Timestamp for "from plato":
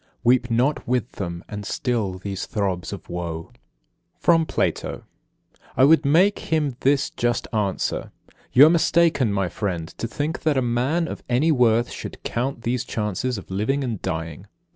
4.19-5.03